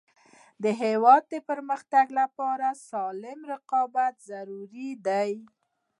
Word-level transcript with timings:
د 0.63 0.65
هیواد 0.81 1.23
د 1.33 1.35
پرمختګ 1.49 2.05
لپاره 2.19 2.67
سالم 2.89 3.39
رقابت 3.53 4.13
ضروري 4.29 4.91
دی. 5.07 5.31